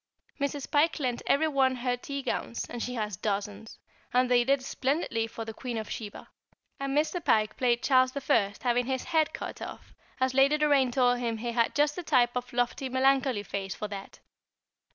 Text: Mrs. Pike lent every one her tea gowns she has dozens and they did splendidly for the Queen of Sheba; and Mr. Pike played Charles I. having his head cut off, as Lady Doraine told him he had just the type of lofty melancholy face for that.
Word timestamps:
Mrs. 0.39 0.71
Pike 0.71 0.97
lent 0.99 1.21
every 1.27 1.47
one 1.47 1.75
her 1.75 1.95
tea 1.95 2.23
gowns 2.23 2.65
she 2.79 2.95
has 2.95 3.17
dozens 3.17 3.77
and 4.11 4.31
they 4.31 4.43
did 4.43 4.63
splendidly 4.63 5.27
for 5.27 5.45
the 5.45 5.53
Queen 5.53 5.77
of 5.77 5.91
Sheba; 5.91 6.27
and 6.79 6.97
Mr. 6.97 7.23
Pike 7.23 7.55
played 7.55 7.83
Charles 7.83 8.11
I. 8.27 8.55
having 8.61 8.87
his 8.87 9.03
head 9.03 9.31
cut 9.31 9.61
off, 9.61 9.93
as 10.19 10.33
Lady 10.33 10.57
Doraine 10.57 10.89
told 10.91 11.19
him 11.19 11.37
he 11.37 11.51
had 11.51 11.75
just 11.75 11.95
the 11.95 12.01
type 12.01 12.35
of 12.35 12.51
lofty 12.51 12.89
melancholy 12.89 13.43
face 13.43 13.75
for 13.75 13.87
that. 13.89 14.19